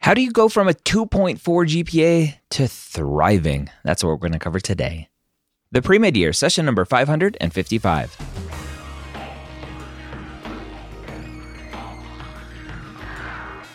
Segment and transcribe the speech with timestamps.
[0.00, 3.68] How do you go from a 2.4 GPA to thriving?
[3.84, 5.08] That's what we're going to cover today.
[5.72, 8.16] The pre med year, session number 555.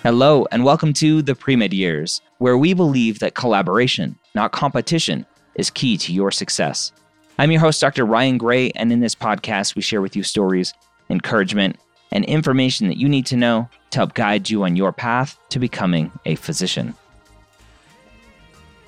[0.02, 5.26] Hello, and welcome to the pre med years, where we believe that collaboration, not competition,
[5.56, 6.94] is key to your success.
[7.38, 8.06] I'm your host, Dr.
[8.06, 10.74] Ryan Gray, and in this podcast, we share with you stories,
[11.10, 11.78] encouragement,
[12.14, 15.60] and information that you need to know to help guide you on your path to
[15.60, 16.96] becoming a physician.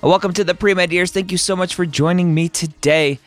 [0.00, 1.10] Welcome to the Pre Med Years.
[1.10, 3.18] Thank you so much for joining me today.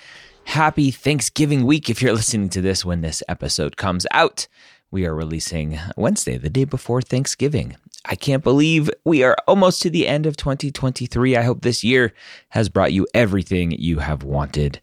[0.46, 4.48] Happy Thanksgiving week if you're listening to this when this episode comes out.
[4.90, 7.76] We are releasing Wednesday, the day before Thanksgiving.
[8.10, 11.38] I can't believe we are almost to the end of 2023.
[11.38, 12.12] I hope this year
[12.50, 14.82] has brought you everything you have wanted,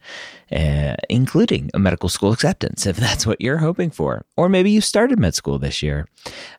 [0.52, 4.24] uh, including a medical school acceptance, if that's what you're hoping for.
[4.36, 6.06] Or maybe you started med school this year.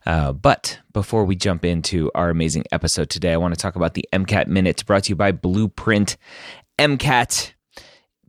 [0.04, 3.94] Uh, but before we jump into our amazing episode today, I want to talk about
[3.94, 6.18] the MCAT Minute brought to you by Blueprint
[6.78, 7.54] MCAT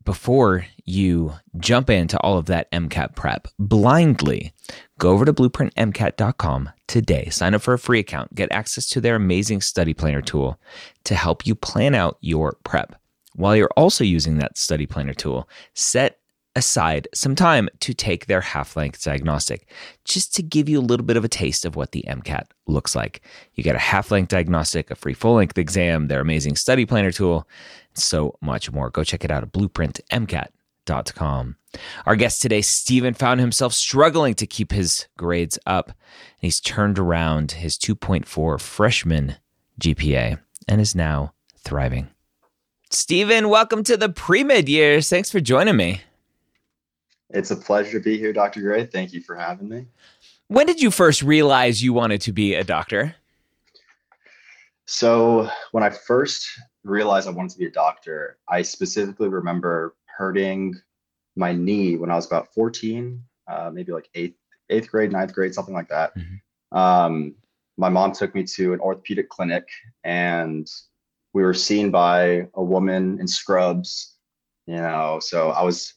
[0.09, 4.51] before you jump into all of that MCAT prep blindly,
[4.97, 7.29] go over to blueprintmcat.com today.
[7.29, 10.59] Sign up for a free account, get access to their amazing study planner tool
[11.03, 13.00] to help you plan out your prep.
[13.35, 16.17] While you're also using that study planner tool, set
[16.55, 19.69] aside some time to take their half length diagnostic,
[20.05, 22.95] just to give you a little bit of a taste of what the MCAT looks
[22.95, 23.22] like.
[23.53, 27.11] You get a half length diagnostic, a free full length exam, their amazing study planner
[27.11, 27.47] tool,
[27.99, 28.89] so much more.
[28.89, 31.55] Go check it out at blueprintmcat.com.
[32.05, 35.95] Our guest today, Stephen, found himself struggling to keep his grades up, and
[36.39, 39.35] he's turned around his 2.4 freshman
[39.79, 42.09] GPA and is now thriving.
[42.89, 45.09] Stephen, welcome to the pre med years.
[45.09, 46.01] Thanks for joining me.
[47.29, 48.61] It's a pleasure to be here, Dr.
[48.61, 48.85] Gray.
[48.85, 49.85] Thank you for having me.
[50.47, 53.16] When did you first realize you wanted to be a doctor?
[54.87, 56.47] So, when I first
[56.89, 60.75] realized I wanted to be a doctor, I specifically remember hurting
[61.35, 64.38] my knee when I was about 14, uh, maybe like eighth,
[64.69, 66.16] eighth grade, ninth grade, something like that.
[66.17, 66.78] Mm-hmm.
[66.78, 67.35] Um,
[67.78, 69.67] my mom took me to an orthopedic clinic
[70.03, 70.69] and
[71.33, 74.17] we were seen by a woman in scrubs,
[74.67, 75.94] you know, so I was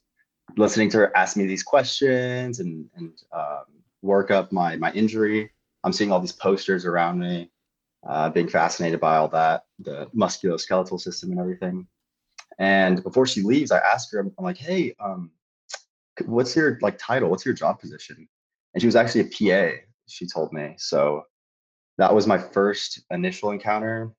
[0.56, 3.64] listening to her ask me these questions and and um,
[4.02, 5.50] work up my my injury.
[5.84, 7.50] I'm seeing all these posters around me,
[8.06, 11.86] uh, being fascinated by all that, the musculoskeletal system and everything.
[12.58, 15.30] And before she leaves, I asked her, I'm, I'm like, "Hey, um,
[16.26, 17.30] what's your like title?
[17.30, 18.28] What's your job position?"
[18.74, 19.24] And she was actually a
[19.70, 19.76] PA.
[20.06, 20.74] She told me.
[20.78, 21.24] So
[21.98, 24.12] that was my first initial encounter.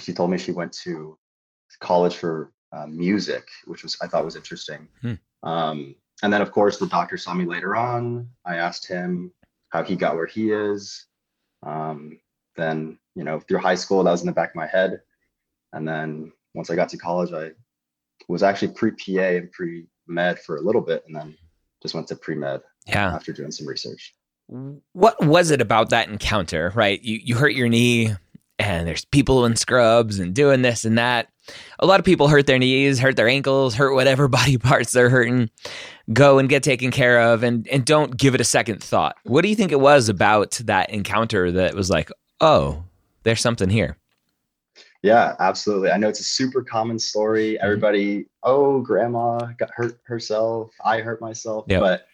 [0.00, 1.18] She told me she went to
[1.80, 4.88] college for uh, music, which was I thought was interesting.
[5.00, 5.14] Hmm.
[5.42, 8.28] Um, and then, of course, the doctor saw me later on.
[8.44, 9.32] I asked him
[9.70, 11.06] how he got where he is.
[11.62, 12.18] Um,
[12.56, 15.00] then, you know, through high school, that was in the back of my head.
[15.72, 17.50] And then once I got to college, I
[18.28, 21.36] was actually pre PA and pre med for a little bit, and then
[21.82, 22.60] just went to pre med.
[22.86, 23.14] Yeah.
[23.14, 24.14] After doing some research.
[24.92, 26.70] What was it about that encounter?
[26.74, 28.14] Right, you you hurt your knee,
[28.58, 31.28] and there's people in scrubs and doing this and that
[31.78, 35.10] a lot of people hurt their knees, hurt their ankles, hurt whatever body parts they're
[35.10, 35.50] hurting.
[36.12, 39.16] Go and get taken care of and, and don't give it a second thought.
[39.24, 42.10] What do you think it was about that encounter that was like,
[42.44, 42.84] oh,
[43.22, 43.96] there's something here?
[45.02, 45.90] Yeah, absolutely.
[45.90, 47.54] I know it's a super common story.
[47.54, 47.64] Mm-hmm.
[47.64, 50.70] Everybody, oh, grandma got hurt herself.
[50.84, 51.66] I hurt myself.
[51.68, 51.80] Yep.
[51.80, 52.06] But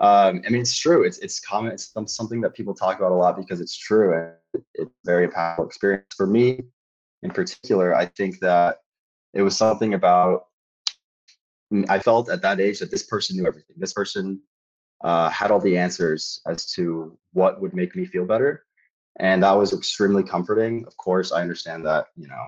[0.00, 1.04] um, I mean, it's true.
[1.04, 1.72] It's it's common.
[1.72, 5.28] It's something that people talk about a lot because it's true and it's a very
[5.28, 6.60] powerful experience for me
[7.22, 8.78] in particular, I think that
[9.32, 10.46] it was something about
[11.72, 13.76] mm, I felt at that age that this person knew everything.
[13.78, 14.40] This person
[15.02, 18.64] uh, had all the answers as to what would make me feel better,
[19.16, 20.84] and that was extremely comforting.
[20.86, 22.46] Of course, I understand that you know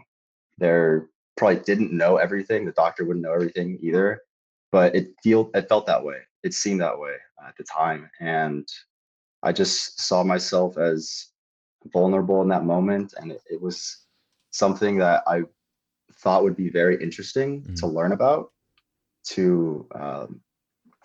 [0.58, 1.04] they
[1.36, 2.64] probably didn't know everything.
[2.64, 4.22] The doctor wouldn't know everything either,
[4.72, 6.18] but it feel it felt that way.
[6.42, 7.16] It seemed that way
[7.46, 8.66] at the time, and
[9.42, 11.28] I just saw myself as
[11.92, 14.04] vulnerable in that moment, and it, it was
[14.50, 15.42] something that I
[16.16, 17.74] thought would be very interesting mm-hmm.
[17.74, 18.52] to learn about,
[19.24, 20.40] to um,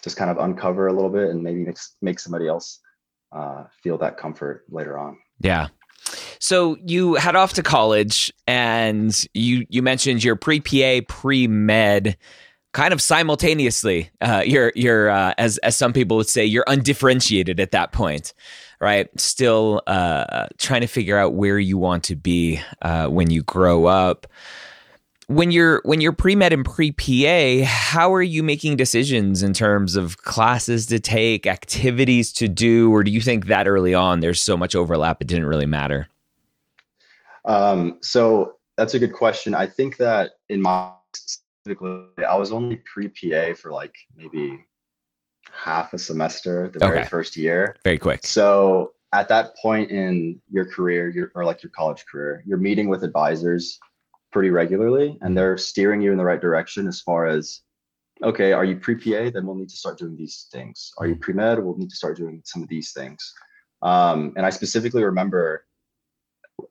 [0.03, 2.79] just kind of uncover a little bit and maybe make, make somebody else
[3.31, 5.17] uh, feel that comfort later on.
[5.39, 5.67] Yeah.
[6.39, 12.17] So you head off to college, and you you mentioned your pre PA pre med
[12.73, 14.09] kind of simultaneously.
[14.21, 18.33] Uh, you're you're uh, as as some people would say, you're undifferentiated at that point,
[18.79, 19.07] right?
[19.19, 23.85] Still uh, trying to figure out where you want to be uh, when you grow
[23.85, 24.27] up.
[25.29, 29.53] When you're when you're pre med and pre PA, how are you making decisions in
[29.53, 34.21] terms of classes to take, activities to do, or do you think that early on
[34.21, 36.07] there's so much overlap it didn't really matter?
[37.45, 39.53] Um, so that's a good question.
[39.53, 44.65] I think that in my specifically, I was only pre PA for like maybe
[45.51, 46.95] half a semester the okay.
[46.95, 47.75] very first year.
[47.83, 48.25] Very quick.
[48.25, 52.89] So at that point in your career, your or like your college career, you're meeting
[52.89, 53.79] with advisors
[54.31, 57.61] pretty regularly and they're steering you in the right direction as far as
[58.23, 59.29] okay, are you pre-PA?
[59.33, 60.91] Then we'll need to start doing these things.
[60.97, 61.63] Are you pre-med?
[61.63, 63.33] We'll need to start doing some of these things.
[63.81, 65.65] Um, and I specifically remember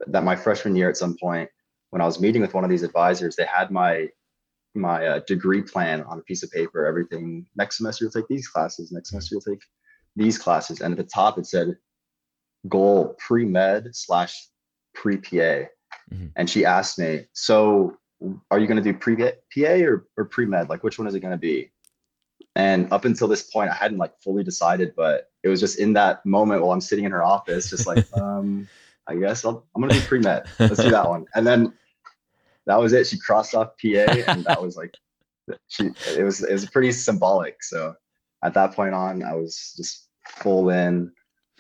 [0.08, 1.49] that my freshman year at some point
[1.90, 4.08] when I was meeting with one of these advisors, they had my
[4.75, 6.87] my uh, degree plan on a piece of paper.
[6.87, 8.93] Everything next semester you'll take these classes.
[8.93, 9.62] Next semester you'll take
[10.14, 10.81] these classes.
[10.81, 11.76] And at the top it said
[12.69, 14.49] goal pre med slash
[14.94, 15.69] pre PA.
[16.12, 16.26] Mm-hmm.
[16.37, 17.96] And she asked me, so
[18.50, 20.69] are you going to do pre PA or, or pre med?
[20.69, 21.70] Like which one is it going to be?
[22.56, 25.93] And up until this point, I hadn't like fully decided, but it was just in
[25.93, 28.69] that moment while I'm sitting in her office, just like, um,
[29.06, 30.46] I guess i am going to do pre med.
[30.58, 31.26] Let's do that one.
[31.34, 31.72] And then
[32.66, 33.06] that was it.
[33.06, 34.93] She crossed off PA, and that was like
[35.69, 35.90] she.
[36.16, 37.62] It was it was pretty symbolic.
[37.62, 37.94] So
[38.44, 41.11] at that point on, I was just full in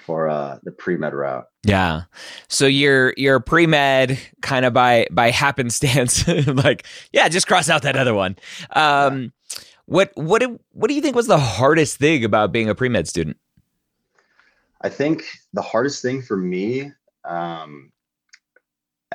[0.08, 1.46] for uh, the pre med route.
[1.64, 2.04] Yeah.
[2.48, 7.82] So you're you're pre med kind of by by happenstance, like yeah, just cross out
[7.82, 8.36] that other one.
[8.74, 9.32] Um,
[9.84, 12.88] what what do, what do you think was the hardest thing about being a pre
[12.88, 13.36] med student?
[14.80, 16.92] I think the hardest thing for me,
[17.24, 17.92] um,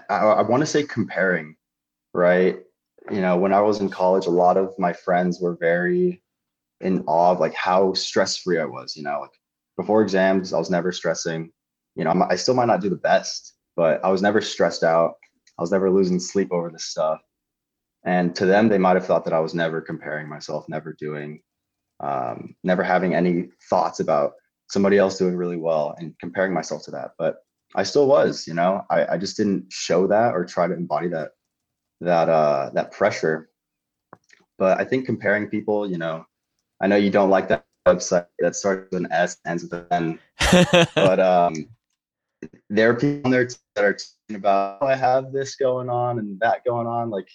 [0.10, 1.56] I, I want to say comparing
[2.13, 2.60] right?
[3.12, 6.22] You know, when I was in college, a lot of my friends were very
[6.80, 8.96] in awe of like how stress free I was.
[8.96, 9.39] You know, like
[9.78, 11.52] before exams, I was never stressing.
[11.96, 15.14] You know, I still might not do the best, but I was never stressed out.
[15.58, 17.20] I was never losing sleep over this stuff.
[18.06, 21.42] And to them, they might have thought that I was never comparing myself, never doing,
[22.00, 24.34] um, never having any thoughts about
[24.70, 27.12] somebody else doing really well and comparing myself to that.
[27.18, 27.38] But
[27.75, 31.08] I still was, you know, I, I just didn't show that or try to embody
[31.10, 31.31] that
[32.04, 33.50] that uh that pressure
[34.58, 36.25] but i think comparing people you know
[36.81, 40.19] i know you don't like that website that starts with an s ends with an
[40.41, 40.88] n.
[40.95, 41.53] But um
[42.69, 46.39] there are people there that are talking about oh, i have this going on and
[46.39, 47.09] that going on.
[47.09, 47.27] Like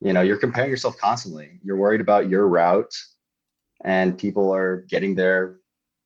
[0.00, 1.60] you know you're comparing yourself constantly.
[1.62, 2.94] You're worried about your route
[3.84, 5.56] and people are getting there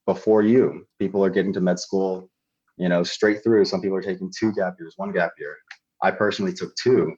[0.07, 0.87] before you.
[0.99, 2.31] People are getting to med school
[2.77, 3.65] you know straight through.
[3.65, 5.57] Some people are taking two gap years one gap year.
[6.03, 7.15] I personally took two.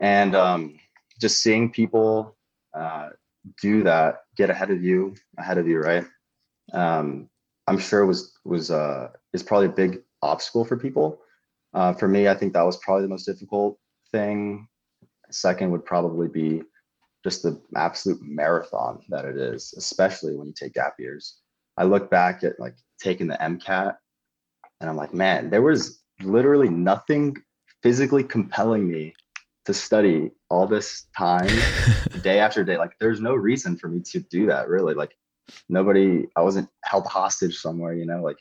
[0.00, 0.78] And um,
[1.20, 2.36] just seeing people
[2.72, 3.08] uh,
[3.60, 6.04] do that, get ahead of you, ahead of you, right?
[6.72, 7.28] Um,
[7.66, 11.20] I'm sure was was uh, is probably a big obstacle for people.
[11.74, 13.78] Uh, for me, I think that was probably the most difficult
[14.10, 14.66] thing.
[15.30, 16.62] Second would probably be
[17.24, 21.38] just the absolute marathon that it is, especially when you take gap years.
[21.76, 23.94] I look back at like taking the MCAT,
[24.80, 27.36] and I'm like, man, there was literally nothing
[27.82, 29.14] physically compelling me
[29.68, 31.48] to study all this time
[32.22, 34.94] day after day like there's no reason for me to do that really.
[34.94, 35.16] Like
[35.70, 38.36] nobody i wasn't held hostage somewhere you know like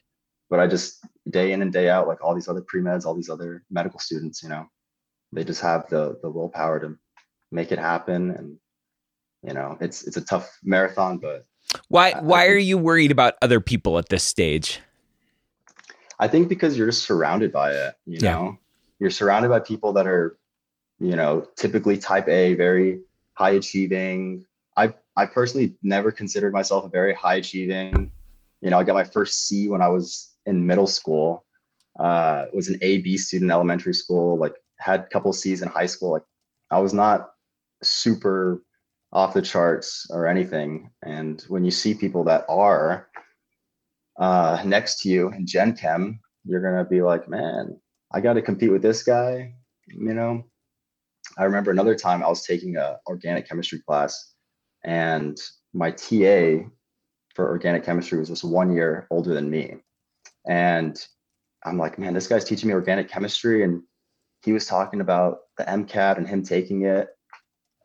[0.49, 3.29] but i just day in and day out like all these other pre-meds all these
[3.29, 4.67] other medical students you know
[5.31, 6.97] they just have the the willpower to
[7.51, 8.31] make it happen.
[8.31, 8.57] And
[9.43, 11.45] you know it's it's a tough marathon but
[11.89, 14.79] why why think, are you worried about other people at this stage?
[16.19, 18.57] I think because you're just surrounded by it you know?
[18.99, 20.37] You're surrounded by people that are
[20.99, 23.01] you know, typically type A, very
[23.33, 24.45] high achieving.
[24.75, 28.11] I I personally never considered myself a very high achieving.
[28.61, 31.45] You know, I got my first C when I was in middle school.
[31.99, 34.37] Uh, was an A B student in elementary school.
[34.37, 36.11] Like had a couple C's in high school.
[36.11, 36.23] Like
[36.71, 37.31] I was not
[37.83, 38.63] super
[39.11, 40.91] off the charts or anything.
[41.03, 43.07] And when you see people that are
[44.19, 47.79] uh, next to you in Gen Chem, you're gonna be like, man,
[48.11, 49.53] I got to compete with this guy.
[49.87, 50.43] You know,
[51.37, 54.33] I remember another time I was taking a organic chemistry class
[54.83, 55.37] and
[55.73, 56.67] my TA
[57.35, 59.75] for organic chemistry was just one year older than me.
[60.47, 60.97] And
[61.63, 63.63] I'm like, man, this guy's teaching me organic chemistry.
[63.63, 63.83] And
[64.43, 67.09] he was talking about the MCAT and him taking it.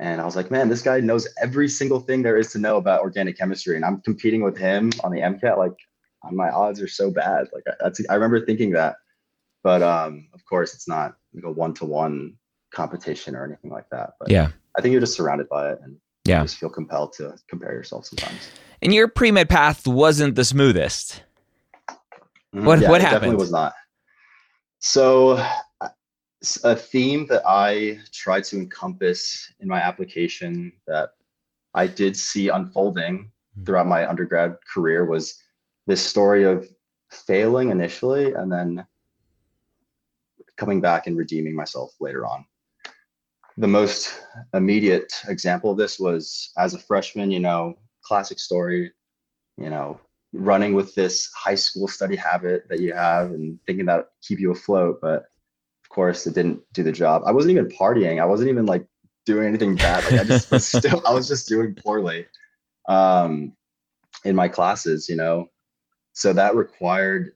[0.00, 2.76] And I was like, man, this guy knows every single thing there is to know
[2.76, 3.76] about organic chemistry.
[3.76, 5.59] And I'm competing with him on the MCAT.
[5.59, 5.76] Like,
[6.30, 7.49] my odds are so bad.
[7.52, 8.97] Like, that's, I remember thinking that.
[9.62, 12.37] But um, of course, it's not like a one to one
[12.73, 14.11] competition or anything like that.
[14.19, 17.12] But yeah, I think you're just surrounded by it and yeah, you just feel compelled
[17.14, 18.49] to compare yourself sometimes.
[18.81, 21.23] And your pre med path wasn't the smoothest.
[22.55, 23.33] Mm, What- yeah, what it happened?
[23.33, 23.73] Definitely was not.
[24.81, 25.45] So,
[26.64, 31.11] a theme that I tried to encompass in my application that
[31.75, 33.64] I did see unfolding Hmm.
[33.64, 35.38] throughout my undergrad career was
[35.87, 36.69] this story of
[37.11, 38.85] failing initially and then
[40.57, 42.45] coming back and redeeming myself later on.
[43.59, 44.23] The most
[44.54, 48.92] immediate example of this was as a freshman, you know, classic story,
[49.59, 50.00] you know,
[50.32, 54.50] running with this high school study habit that you have and thinking that keep you
[54.50, 55.25] afloat but
[55.85, 57.23] of course it didn't do the job.
[57.26, 58.21] I wasn't even partying.
[58.21, 58.87] I wasn't even like
[59.26, 60.04] doing anything bad.
[60.04, 62.26] Like i just was still i was just doing poorly
[62.88, 63.52] um
[64.25, 65.49] in my classes you know?
[66.14, 67.32] So that required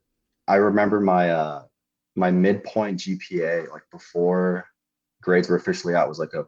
[0.48, 1.64] i remember my uh
[2.14, 4.66] my midpoint gpa like before
[5.26, 6.42] grades were officially out was like a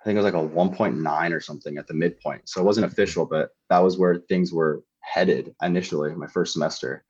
[0.00, 2.48] i think it was like a 1.9 or something at the midpoint.
[2.48, 7.04] So it wasn't official but that was where things were headed initially my first semester.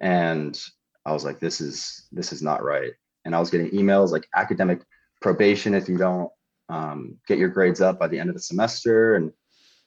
[0.00, 0.60] And
[1.06, 2.92] i was like this is this is not right.
[3.24, 4.80] And i was getting emails like academic
[5.22, 6.30] probation if you don't
[6.68, 9.14] um, get your grades up by the end of the semester.
[9.16, 9.32] And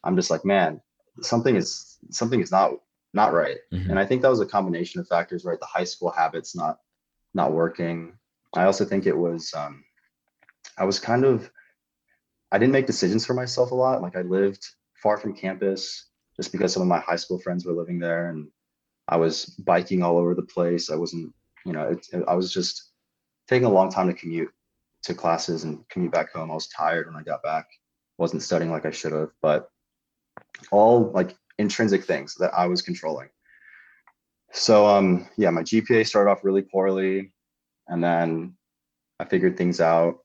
[0.06, 0.80] i'm just like man
[1.22, 2.72] something is something is not
[3.14, 3.58] not right.
[3.74, 3.90] Mhm.
[3.90, 5.60] and i think that was a combination of factors right?
[5.60, 6.76] The high school habits not
[7.34, 7.98] not working.
[8.56, 9.84] I also think it was um,
[10.78, 11.50] i was kind of
[12.52, 14.66] i didn't make decisions for myself a lot like i lived
[15.02, 18.48] far from campus just because some of my high school friends were living there and
[19.08, 20.90] I was biking all over the place.
[20.90, 21.34] I wasn't,
[21.66, 22.92] you know, it, it- I was just
[23.48, 24.50] taking a long time to commute
[25.04, 26.52] to classes and commute back home.
[26.52, 27.68] I was tired when I got back.
[28.18, 29.70] Wasn't studying like I should have, but
[30.72, 33.30] all like intrinsic things that I was controlling.
[34.52, 37.32] So um yeah, my GPA started off really poorly
[37.88, 38.58] and then
[39.20, 40.20] I figured things out.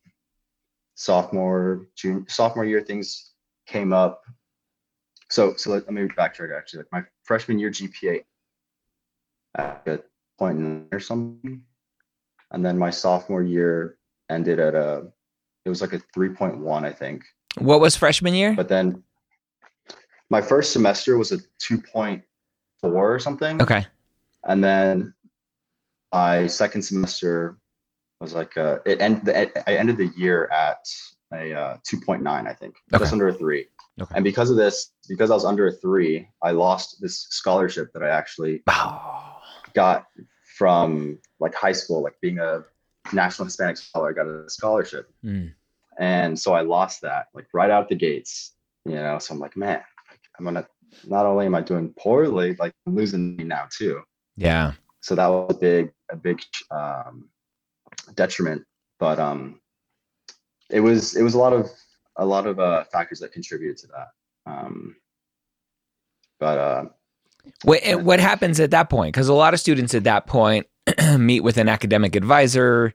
[0.94, 3.32] Sophomore, junior, sophomore year things
[3.66, 4.22] came up.
[5.30, 6.80] So so let, let me backtrack actually.
[6.80, 8.22] Like my freshman year gpa
[9.56, 10.00] at a
[10.38, 11.62] point nine or something.
[12.50, 13.96] And then my sophomore year
[14.30, 15.06] ended at a
[15.64, 17.24] it was like a 3.1 i think.
[17.58, 18.54] What was freshman year?
[18.54, 19.02] but then
[20.30, 22.22] my first semester was a 2.4
[22.82, 23.60] or something.
[23.60, 23.86] Okay.
[24.44, 25.14] and then
[26.12, 27.58] my second semester
[28.22, 29.32] was like uh it end the,
[29.68, 30.82] i ended the year at
[31.34, 33.02] a uh, 2.9 i think Okay.
[33.02, 33.66] just under a three
[34.00, 34.14] Okay.
[34.16, 38.02] and because of this because i was under a three i lost this scholarship that
[38.02, 39.36] i actually Oh.
[39.74, 40.06] got
[40.58, 42.64] from like high school like being a
[43.12, 45.52] national hispanic scholar i got a scholarship Mm.
[45.98, 49.56] and so i lost that like right out the gates you know so i'm like
[49.56, 49.82] man
[50.38, 50.66] i'm gonna
[51.14, 53.94] not only am i doing poorly like i'm losing me now too
[54.36, 54.72] Yeah.
[55.00, 56.38] so that was a big a big
[56.70, 57.14] um,
[58.14, 58.62] detriment
[58.98, 59.60] but um
[60.70, 61.70] it was it was a lot of
[62.16, 64.08] a lot of uh factors that contributed to that
[64.46, 64.96] um
[66.40, 66.84] but uh
[67.64, 69.14] What eh, what happens at that point?
[69.14, 70.66] Because a lot of students at that point
[71.18, 72.94] meet with an academic advisor,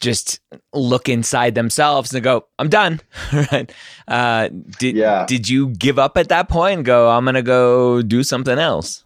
[0.00, 0.40] just
[0.74, 3.00] look inside themselves and go, "I'm done."
[3.52, 3.72] right?
[4.08, 4.48] Uh,
[4.78, 5.26] did Yeah.
[5.26, 9.04] did you give up at that point and go, "I'm gonna go do something else"?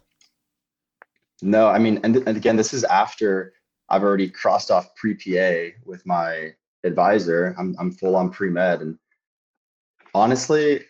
[1.41, 3.53] no i mean and, and again this is after
[3.89, 6.53] i've already crossed off pre-pa with my
[6.83, 7.55] advisor.
[7.57, 8.81] I'm, I'm full on pre-med.
[8.81, 8.97] And
[10.13, 10.81] honestly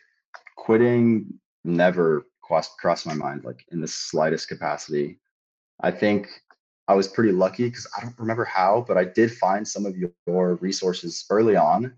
[0.55, 5.19] quitting never crossed, crossed my mind like in the slightest capacity.
[5.81, 6.27] I think
[6.87, 9.95] i was pretty lucky because i don't remember how but i did find some of
[9.95, 11.93] your resources early on.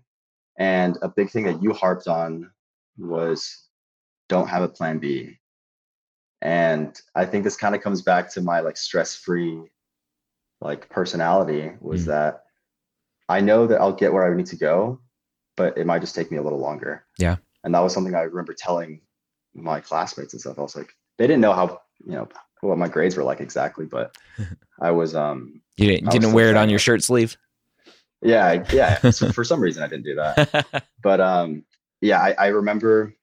[0.58, 2.50] And a big thing that you harped on
[2.98, 3.68] was
[4.28, 5.38] don't have a plan b.
[6.42, 9.71] And i think this kind of comes back to my like stress free
[10.62, 12.06] like personality was Mm.
[12.06, 12.44] that
[13.28, 15.00] i know that i'll get where i need to go
[15.56, 17.36] but it might just take me a little longer Yeah.
[17.64, 19.00] and that was something i remember telling
[19.54, 22.28] my classmates and stuff i was like they didn't know how you know
[22.60, 24.16] what my grades were like exactly but
[24.80, 27.36] i was um You didn't, didn't wear it on your shirt sleeve.
[28.22, 31.64] yeah yeah so for some reason i didn't do that but um
[32.00, 33.14] yeah I, I remember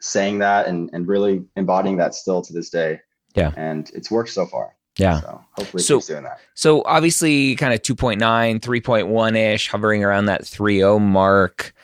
[0.00, 3.00] saying that and and really embodying that still to this day
[3.36, 3.52] Yeah.
[3.56, 5.20] and it's worked so far yeah.
[5.20, 10.42] so hopefully So- doing that So obviously, kind of 2.9, 3.1 ish, hovering around that
[10.42, 11.74] 3.0 mark.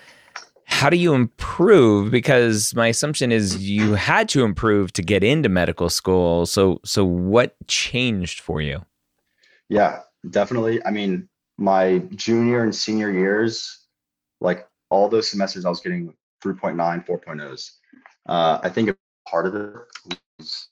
[0.64, 2.10] how do you improve?
[2.10, 6.44] Because my assumption is you had to improve to get into medical school.
[6.46, 8.84] So, so what changed for you?
[9.70, 10.00] Yeah,
[10.30, 10.84] definitely.
[10.84, 13.86] I mean, my junior and senior years,
[14.40, 17.70] like all those semesters, I was getting 3.9, 4.0s.
[18.28, 18.94] Uh, I think
[19.26, 19.72] part of it
[20.38, 20.67] was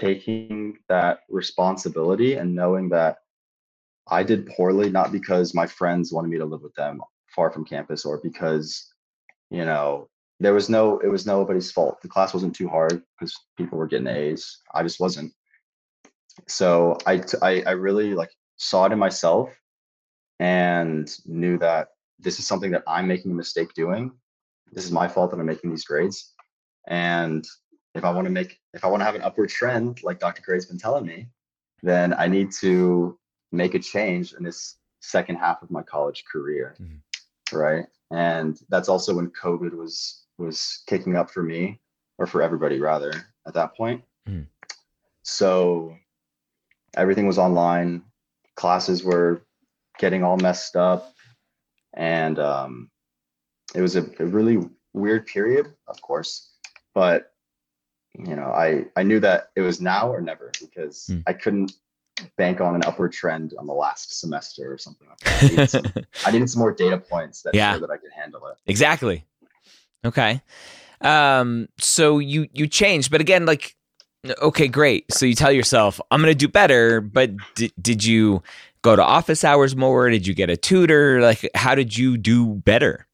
[0.00, 3.18] taking that responsibility and knowing that
[4.08, 7.00] I did poorly, not because my friends wanted me to live with them
[7.34, 8.92] far from campus or because,
[9.50, 10.08] you know,
[10.40, 12.00] there was no, it was nobody's fault.
[12.00, 14.62] The class wasn't too hard because people were getting A's.
[14.74, 15.32] I just wasn't.
[16.48, 19.50] So I, I, I really like saw it in myself
[20.38, 21.88] and knew that
[22.18, 24.12] this is something that I'm making a mistake doing.
[24.72, 26.32] This is my fault that I'm making these grades.
[26.88, 27.44] And
[27.94, 30.42] if I want to make, if I want to have an upward trend, like Dr.
[30.42, 31.28] Gray's been telling me,
[31.82, 33.18] then I need to
[33.52, 36.76] make a change in this second half of my college career.
[36.80, 37.56] Mm-hmm.
[37.56, 37.86] Right.
[38.12, 41.80] And that's also when COVID was was kicking up for me,
[42.18, 43.12] or for everybody rather,
[43.46, 44.02] at that point.
[44.28, 44.42] Mm-hmm.
[45.22, 45.96] So
[46.96, 48.02] everything was online.
[48.56, 49.42] Classes were
[49.98, 51.14] getting all messed up.
[51.94, 52.90] And um,
[53.74, 54.58] it was a, a really
[54.92, 56.52] weird period, of course.
[56.94, 57.32] But
[58.18, 61.22] you know, I I knew that it was now or never because mm.
[61.26, 61.72] I couldn't
[62.36, 65.42] bank on an upward trend on the last semester or something like that.
[65.42, 65.84] I needed some,
[66.26, 67.78] I needed some more data points that yeah.
[67.78, 68.56] that I could handle it.
[68.66, 69.24] Exactly.
[70.04, 70.42] Okay.
[71.00, 73.76] Um, so you you changed, but again, like
[74.42, 75.10] okay, great.
[75.12, 78.42] So you tell yourself, I'm going to do better, but d- did you
[78.82, 80.10] go to office hours more?
[80.10, 81.20] Did you get a tutor?
[81.20, 83.06] Like how did you do better?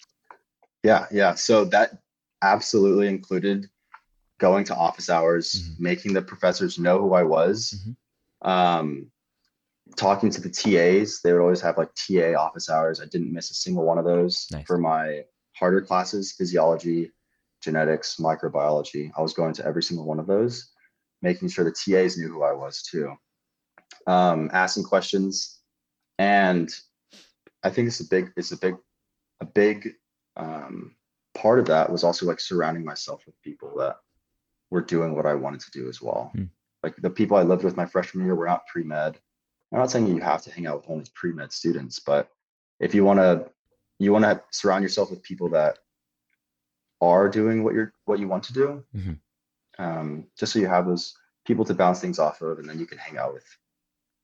[0.83, 1.35] Yeah, yeah.
[1.35, 1.99] So that
[2.43, 3.69] absolutely included
[4.39, 5.83] going to office hours, mm-hmm.
[5.83, 7.75] making the professors know who I was.
[7.77, 7.93] Mm-hmm
[8.43, 9.11] um,
[9.97, 13.01] talking to the TAs, they would always have like TA office hours.
[13.01, 14.67] I didn't miss a single one of those nice.
[14.67, 17.13] for my harder classes, physiology,
[17.63, 19.11] genetics, microbiology.
[19.17, 20.71] I was going to every single one of those,
[21.23, 23.15] making sure the TAs knew who I was too.
[24.07, 25.61] Um, asking questions,
[26.19, 26.71] and
[27.63, 28.77] I think it's a big, it's a big,
[29.41, 29.95] a big
[30.37, 30.95] um,
[31.35, 33.97] part of that was also like surrounding myself with people that
[34.71, 36.33] were doing what I wanted to do as well.
[36.37, 36.49] Mm
[36.87, 39.19] like the people I lived with my freshman year were not pre-med.
[39.73, 42.31] I'm not saying you have to hang out with only pre-med students, but
[42.79, 43.51] if you want to,
[43.99, 45.79] you want to surround yourself with people that
[47.01, 49.85] are doing what you're what you want to do, mm-hmm.
[49.85, 52.87] um, just so you have those people to bounce things off of, and then you
[52.87, 53.45] can hang out with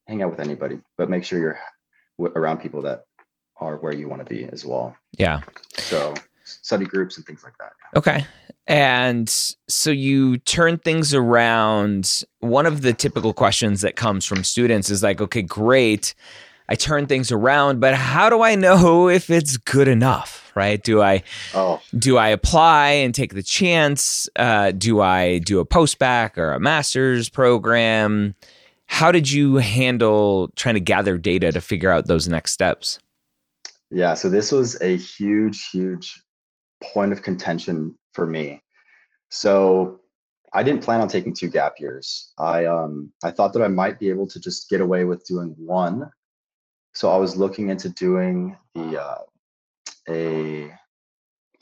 [0.06, 0.78] hang out with anybody.
[0.96, 1.58] But make sure you're
[2.36, 3.06] around people that
[3.56, 4.96] are where you want to be as well.
[5.18, 5.40] Yeah.
[5.72, 6.14] So
[6.62, 7.72] study groups and things like that.
[7.96, 8.26] Okay.
[8.66, 9.28] And
[9.68, 12.24] so you turn things around.
[12.40, 16.14] One of the typical questions that comes from students is like, okay, great.
[16.68, 20.52] I turn things around, but how do I know if it's good enough?
[20.54, 20.82] Right?
[20.82, 21.22] Do I
[21.54, 21.80] oh.
[21.98, 24.28] do I apply and take the chance?
[24.36, 28.34] Uh, do I do a post bac or a master's program?
[28.86, 32.98] How did you handle trying to gather data to figure out those next steps?
[33.90, 36.21] Yeah, so this was a huge, huge
[36.82, 38.62] point of contention for me.
[39.30, 40.00] So
[40.52, 42.32] I didn't plan on taking two gap years.
[42.38, 45.54] I um I thought that I might be able to just get away with doing
[45.58, 46.10] one.
[46.94, 49.18] So I was looking into doing the uh,
[50.08, 50.72] a,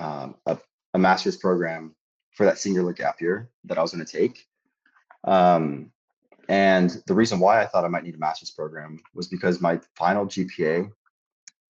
[0.00, 0.58] um, a
[0.94, 1.94] a master's program
[2.32, 4.46] for that singular gap year that I was going to take.
[5.24, 5.92] Um,
[6.48, 9.78] and the reason why I thought I might need a master's program was because my
[9.94, 10.90] final GPA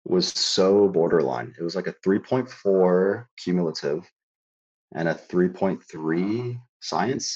[0.08, 1.54] was so borderline.
[1.58, 4.10] It was like a 3.4 cumulative
[4.94, 7.34] and a 3.3 science.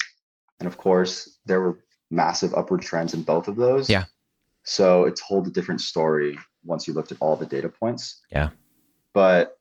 [0.61, 1.81] And of course, there were
[2.11, 3.91] massive upward trends in both of those.
[3.91, 4.05] Yeah.
[4.65, 8.21] So it told a different story once you looked at all the data points.
[8.31, 8.51] Yeah.
[9.15, 9.59] But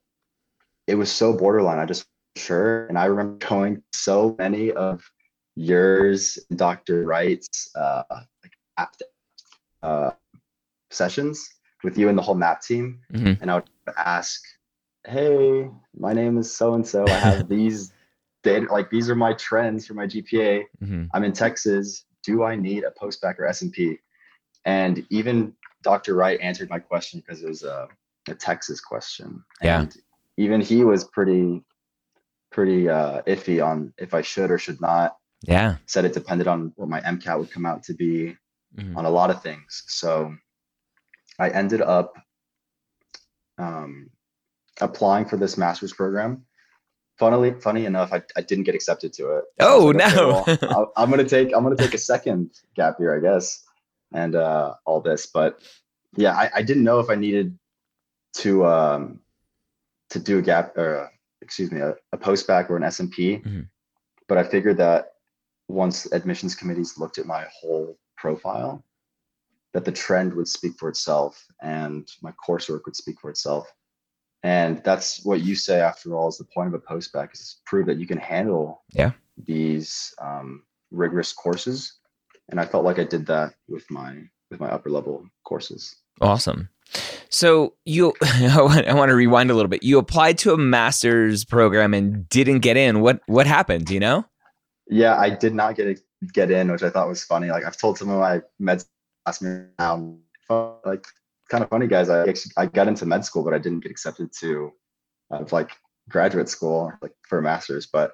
[0.88, 1.80] it was so borderline.
[1.80, 2.86] I just sure.
[2.88, 5.02] And I remember going so many of
[5.56, 7.06] yours, Dr.
[7.06, 8.04] Wright's uh,
[8.78, 8.90] like
[9.82, 10.12] uh,
[10.92, 11.50] sessions
[11.84, 13.42] with you and the whole Mappd team, mm-hmm.
[13.42, 14.42] and I would ask,
[15.06, 17.06] "Hey, my name is so and so.
[17.08, 17.94] I have these
[18.44, 18.68] data.
[18.72, 20.64] Like these are my trends for my GPA.
[20.84, 21.06] Mm-hmm.
[21.14, 22.06] I'm in Texas.
[22.24, 24.00] Do I need a post-bac or SMP?"
[24.66, 26.16] And even Dr.
[26.16, 27.88] Wright answered my question because it was a,
[28.28, 29.44] a Texas question.
[29.62, 29.82] Yeah.
[29.82, 29.96] And
[30.38, 31.64] even he was pretty
[32.52, 35.18] pretty uh, iffy on if I should or should not.
[35.44, 35.78] Yeah.
[35.86, 38.36] Said it depended on what my MCAT would come out to be
[38.76, 38.98] mm-hmm.
[38.98, 39.84] on a lot of things.
[39.88, 40.36] So
[41.40, 42.16] I ended up
[43.58, 44.10] um,
[44.82, 46.46] applying for this master's program.
[47.18, 49.46] Funnily, funny enough, I, I didn't get accepted to it.
[49.60, 50.40] Oh like, no!
[50.42, 53.64] Okay, well, I'm gonna take I'm gonna take a second gap year, I guess,
[54.14, 55.26] and uh, all this.
[55.26, 55.60] But
[56.16, 57.58] yeah, I, I didn't know if I needed
[58.36, 59.20] to um,
[60.12, 61.08] to do a gap or uh,
[61.42, 63.44] excuse me, a, a postbac or an SMP.
[63.44, 63.68] Mhm.
[64.28, 65.14] But I figured that
[65.68, 68.84] once admissions committees looked at my whole profile,
[69.74, 73.72] that the trend would speak for itself and my coursework would speak for itself.
[74.44, 77.56] And that's what you say, after all, is the point of a postbac is to
[77.66, 79.12] prove that you can handle Yeah.
[79.38, 81.98] these um, rigorous courses.
[82.50, 84.16] And I felt like I did that with my
[84.50, 85.96] with my upper level courses.
[86.22, 86.70] Awesome.
[87.30, 89.84] So you, I want, I want to rewind a little bit.
[89.84, 93.02] You applied to a master's program and didn't get in.
[93.02, 93.86] What what happened?
[93.86, 94.26] Do you know?
[94.88, 96.00] Yeah, I did not get
[96.34, 97.50] get in, which I thought was funny.
[97.50, 98.84] Like I've told some of my med
[99.26, 100.16] classmates now,
[100.86, 101.06] like
[101.50, 102.10] kind of funny guys.
[102.10, 104.72] I actually, I got into med school, but I didn't get accepted to
[105.32, 105.72] uh, like
[106.10, 107.88] graduate school, like for a master's.
[107.88, 108.14] But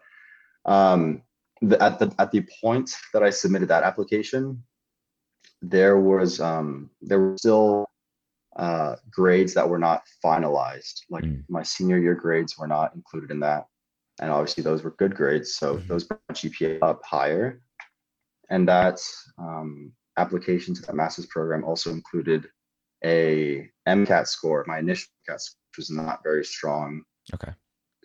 [0.66, 1.22] um,
[1.62, 4.64] the, at the at the point that I submitted that application,
[5.62, 7.86] there was um, there were still
[8.56, 11.02] uh, grades that were not finalized.
[11.10, 11.44] Like Mm.
[11.50, 13.68] my senior year grades were not included in that,
[14.22, 15.88] and obviously those were good grades, so Mhm.
[15.88, 17.62] those brought GPA up higher.
[18.50, 19.00] And that
[19.40, 22.48] um, application to that master's program also included
[23.04, 24.64] a MCAT score.
[24.68, 27.02] My initial MCAT score was not very strong.
[27.34, 27.52] Okay.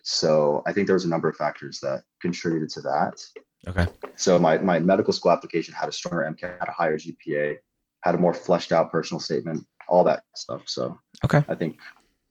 [0.03, 3.23] So I think there was a number of factors that contributed to that.
[3.67, 3.87] Okay.
[4.15, 7.57] So my, my medical school application had a stronger MCAT, had a higher GPA,
[8.03, 10.63] had a more fleshed out personal statement, all that stuff.
[10.65, 11.43] So Okay.
[11.47, 11.77] I think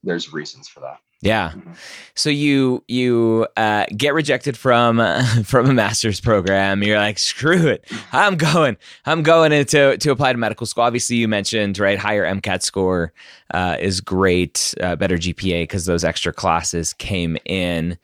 [0.03, 0.97] there's reasons for that.
[1.23, 1.51] Yeah.
[1.51, 1.75] Mhm.
[2.15, 4.97] So you you uh, get rejected from
[5.43, 6.81] from a master's program.
[6.81, 8.75] You're like, screw it, I'm going.
[9.05, 10.83] I'm going into to apply to medical school.
[10.83, 13.13] Obviously, you mentioned right higher MCAT score
[13.53, 17.99] uh, is great, uh, better GPA because those extra classes came in.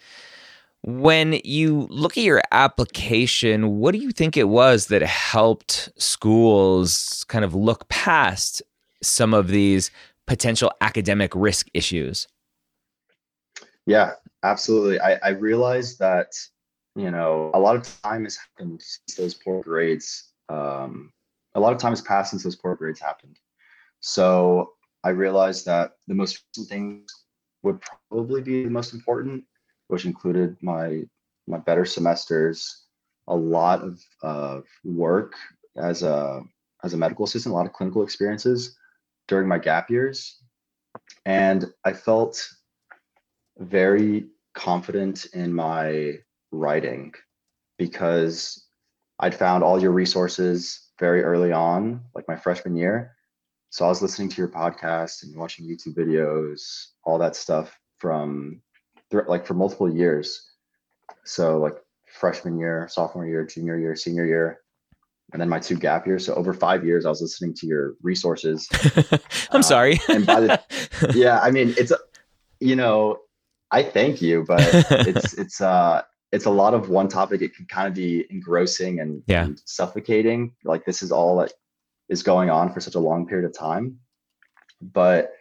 [0.83, 7.25] When you look at your application, what do you think it was that helped schools
[7.27, 8.62] kind of look past
[9.01, 9.91] some of these
[10.27, 12.27] potential academic risk issues?
[13.85, 14.11] Yeah,
[14.43, 14.99] absolutely.
[14.99, 16.33] I, I realized that,
[16.95, 20.33] you know, a lot of time has happened since those poor grades.
[20.49, 21.11] Um,
[21.55, 23.39] a lot of time has passed since those poor grades happened.
[24.01, 27.11] So I realized that the most recent things
[27.63, 29.45] would probably be the most important,
[29.87, 31.03] which included my
[31.49, 32.87] my better semesters,
[33.29, 35.33] a lot of uh, work
[35.77, 36.41] as a
[36.83, 38.76] as a medical assistant, a lot of clinical experiences
[39.27, 40.41] during my gap years,
[41.25, 42.47] and I felt
[43.57, 46.13] very confident in my
[46.51, 47.13] writing
[47.77, 48.67] because
[49.19, 53.15] I'd found all your resources very early on, like my freshman year.
[53.69, 58.61] So I was listening to your podcast and watching YouTube videos, all that stuff from
[59.11, 60.51] like for multiple years.
[61.25, 61.75] So like
[62.13, 64.61] freshman year, sophomore year, junior year, senior year,
[65.33, 66.25] and then my two gap years.
[66.25, 68.67] So over five years, I was listening to your resources.
[69.51, 69.99] I'm Uh, sorry.
[70.09, 70.61] and by the-
[71.15, 71.91] yeah, I mean it's
[72.59, 73.19] you know,
[73.71, 74.61] I thank you, but
[75.07, 77.41] it's it's uh it's a lot of one topic.
[77.41, 79.45] It can kind of be engrossing and, Yeah.
[79.45, 80.53] and suffocating.
[80.63, 81.53] Like this is all that
[82.09, 83.99] is going on for such a long period of time.
[84.81, 85.33] But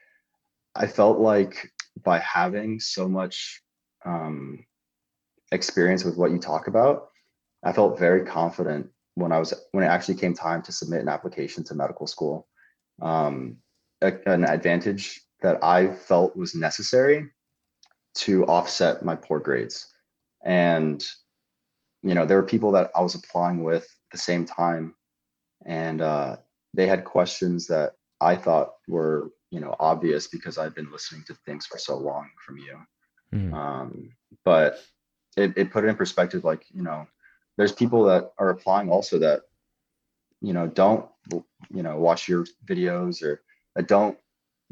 [0.74, 1.72] I felt like
[2.04, 3.62] by having so much
[4.04, 4.64] um,
[5.52, 7.08] experience with what you talk about,
[7.64, 11.08] I felt very confident when I was when it actually came time to submit an
[11.08, 12.46] application to medical school.
[13.02, 13.56] Um,
[14.02, 17.30] a- an advantage that I felt was necessary
[18.16, 19.92] to offset my poor grades.
[20.44, 21.04] And,
[22.02, 24.94] you know, there were people that I was applying with at the same time,
[25.64, 26.36] and uh,
[26.74, 31.34] they had questions that I thought were, you know, obvious because I've been listening to
[31.46, 32.78] things for so long from you.
[33.32, 33.52] Mhm.
[33.52, 34.10] Um,
[34.44, 34.78] but
[35.36, 37.06] it, it put it in perspective, like, you know,
[37.56, 39.42] there's people that are applying also that,
[40.40, 41.06] you know, don't,
[41.70, 43.42] you know, watch your videos or
[43.74, 44.18] that don't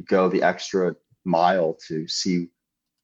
[0.09, 0.94] go the extra
[1.25, 2.49] mile to see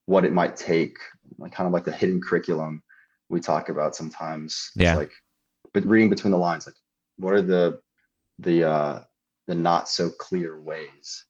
[0.07, 0.97] what it might take,
[1.39, 2.83] like kind of like the hidden curriculum
[3.29, 4.71] we talk about sometimes.
[4.75, 4.97] It's Yeah.
[4.97, 5.13] like,
[5.73, 6.77] but reading between the lines, like
[7.17, 7.81] what are the
[8.39, 9.05] the uh
[9.47, 11.27] the not so clear ways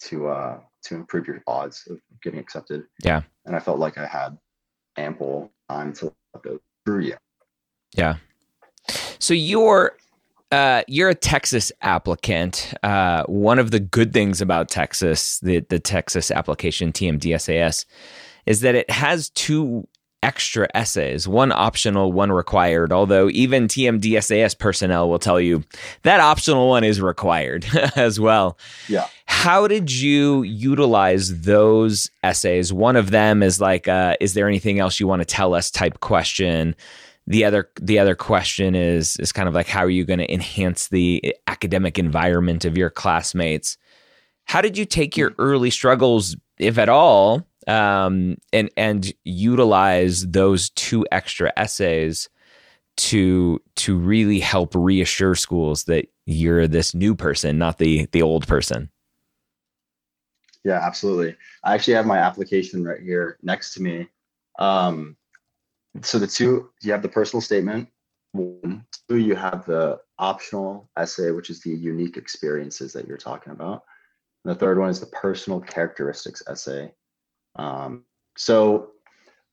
[0.00, 2.84] to uh to improve your odds of getting accepted.
[3.04, 3.22] Yeah.
[3.44, 4.36] And I felt like I had
[4.96, 7.16] ample time to let those through you.
[7.96, 8.16] Yeah.
[9.18, 9.96] So you're
[10.52, 12.72] uh, you're a Texas applicant.
[12.82, 17.84] Uh, one of the good things about Texas, the the Texas application TMDSAS,
[18.46, 19.86] is that it has two
[20.22, 22.92] extra essays, one optional, one required.
[22.92, 25.62] Although even TMDSAS personnel will tell you
[26.02, 28.58] that optional one is required as well.
[28.88, 29.06] Yeah.
[29.26, 32.72] How did you utilize those essays?
[32.72, 35.70] One of them is like, uh, is there anything else you want to tell us?
[35.70, 36.74] Type question
[37.26, 40.32] the other the other question is is kind of like how are you going to
[40.32, 43.76] enhance the academic environment of your classmates
[44.44, 50.70] how did you take your early struggles if at all um, and and utilize those
[50.70, 52.28] two extra essays
[52.96, 58.46] to to really help reassure schools that you're this new person, not the the old
[58.46, 58.90] person.
[60.64, 61.36] Yeah, absolutely.
[61.62, 64.08] I actually have my application right here next to me.
[64.58, 65.16] Um,
[66.02, 67.88] so the two, you have the personal statement.
[68.32, 73.52] One, two, you have the optional essay, which is the unique experiences that you're talking
[73.52, 73.84] about.
[74.44, 76.92] And the third one is the personal characteristics essay.
[77.56, 78.04] Um,
[78.36, 78.90] so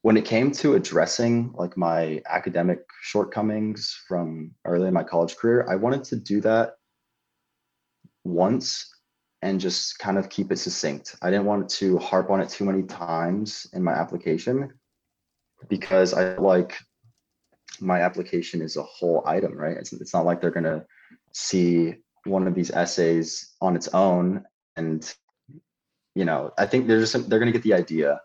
[0.02, 5.66] when it came to addressing like my academic shortcomings from early in my college career,
[5.70, 6.74] I wanted to do that
[8.26, 8.90] once
[9.42, 11.16] and just kind of keep it succinct.
[11.22, 14.74] I didn't want to harp on it too many times in my application
[15.70, 16.78] because I like
[17.80, 19.78] my application is a whole item, right?
[19.78, 20.86] It's, it's not like they're going to
[21.34, 21.96] see
[22.26, 24.44] one of these essays on its own.
[24.76, 25.12] And,
[26.16, 28.22] you know, I think they're just, they're going to get the idea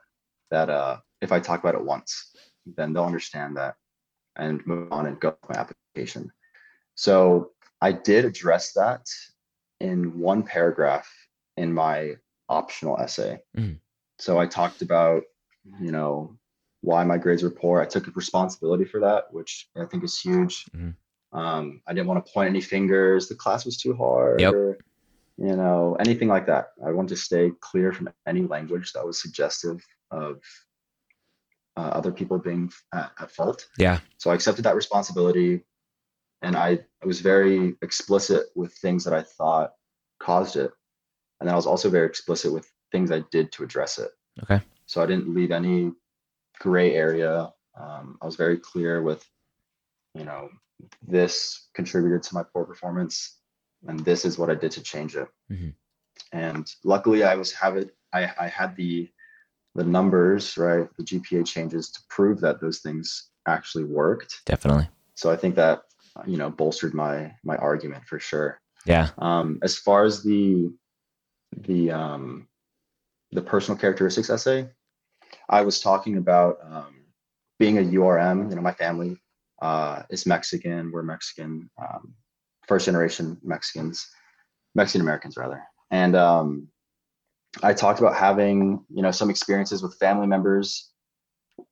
[0.51, 2.35] that uh, if I talk about it once,
[2.77, 3.75] then they'll understand that
[4.37, 6.31] and move on and go with my application.
[6.95, 9.07] So I did address that
[9.81, 11.09] in one paragraph
[11.57, 12.17] in my
[12.49, 13.39] optional essay.
[13.57, 13.79] Mm.
[14.19, 15.23] So I talked about,
[15.81, 16.37] you know,
[16.81, 17.81] why my grades were poor.
[17.81, 20.65] I took responsibility for that, which I think is huge.
[20.67, 21.39] Mm-hmm.
[21.39, 23.29] Um, I didn't want to point any fingers.
[23.29, 24.41] The class was too hard.
[24.41, 24.55] Yep.
[24.55, 24.79] Or,
[25.37, 26.69] you know, anything like that.
[26.85, 30.41] I wanted to stay clear from any language that was suggestive of
[31.77, 33.69] uh, other people being at, at, fault.
[33.79, 34.01] Yeah.
[34.17, 35.61] So I accepted that responsibility,
[36.43, 39.75] and I, I was very explicit with things that I thought
[40.19, 40.73] caused it,
[41.39, 44.11] and then I was also very explicit with things I did to address it.
[44.43, 44.61] Okay.
[44.87, 45.93] So I didn't leave any
[46.61, 47.53] gray area.
[47.79, 49.25] Um, I was very clear with,
[50.15, 50.49] you know,
[51.07, 53.39] this contributed to my poor performance,
[53.87, 55.29] and this is what I did to change it.
[55.51, 55.71] Mm-hmm.
[56.33, 57.95] And luckily, I was have it.
[58.13, 59.09] I, I had the
[59.75, 64.43] the numbers right, the GPA changes to prove that those things actually worked.
[64.45, 64.89] Definitely.
[65.15, 65.83] So I think that
[66.27, 68.61] you know bolstered my my argument for sure.
[68.87, 69.11] Yeah.
[69.19, 70.73] Um, as far as the
[71.57, 72.49] the um,
[73.33, 74.69] the personal characteristics essay,
[75.49, 76.95] I was talking about um,
[77.59, 78.51] being a URM.
[78.51, 79.17] You know, my family
[79.63, 80.91] uh, is Mexican.
[80.93, 82.15] We're Mexican, um,
[82.67, 84.07] first generation Mexicans,
[84.75, 85.63] Mexican Americans rather.
[85.91, 86.69] And um,
[87.63, 90.91] I talked about having you know some experiences with family members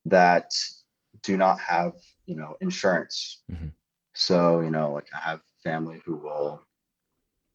[0.07, 0.51] that
[1.23, 1.93] do not have
[2.25, 3.43] you know insurance.
[3.51, 3.69] Mm-hmm.
[4.15, 6.63] So you know, like I have family who will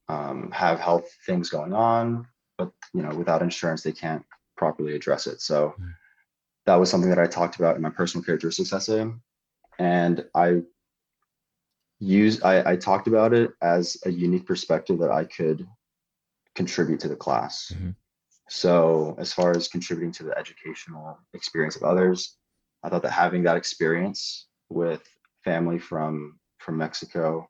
[0.08, 2.28] um, have health things going on,
[2.60, 4.24] but you know, without insurance, they can't
[4.56, 5.42] properly address it.
[5.42, 5.70] So.
[5.70, 5.90] Mm-hmm
[6.66, 9.12] that was something that I talked about in my personal characteristics essay.
[9.80, 10.62] And I
[12.00, 15.68] used, I, I talked about it as a unique perspective that I could
[16.56, 17.72] contribute to the class.
[17.74, 17.92] Mm-hmm.
[18.50, 22.36] So, as far as contributing to the educational experience of others,
[22.84, 25.02] I thought that having that experience with
[25.46, 27.50] family from from Mexico,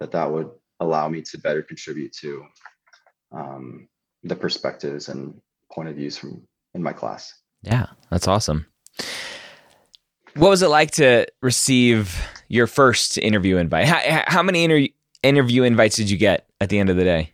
[0.00, 0.50] that that would
[0.80, 2.44] allow me to better contribute to
[3.30, 3.88] um,
[4.22, 6.42] the perspectives and point of views from
[6.74, 7.34] in my class.
[7.62, 8.66] Yeah, that's awesome.
[10.34, 13.86] What was it like to receive your first interview invite?
[13.86, 17.32] How, how many inter- interview invites did you get at the end of the day?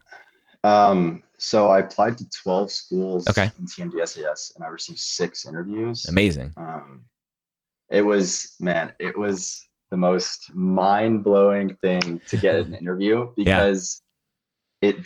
[0.64, 3.50] Um, so I applied to 12 schools okay.
[3.58, 6.06] in TMDSAS and I received six interviews.
[6.08, 6.52] Amazing.
[6.56, 7.04] Um,
[7.90, 14.02] it was, man, it was the most mind blowing thing to get an interview because
[14.82, 14.90] yeah.
[14.90, 14.96] it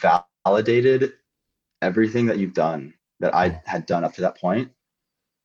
[0.45, 1.13] validated
[1.83, 4.71] everything that you've done that I had done up to that point.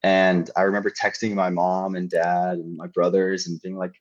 [0.07, 3.91] And I remember texting my mom and dad and my brothers and being like,